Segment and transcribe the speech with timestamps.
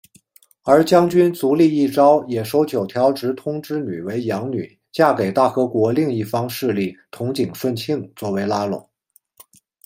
[0.63, 8.89] 而将军足利义昭也收九条植通之女为养女嫁给大和国另一方势力筒井顺庆作为拉拢。